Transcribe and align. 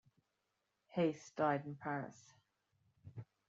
Hase 0.95 1.29
died 1.35 1.63
in 1.67 1.75
Paris. 1.75 2.33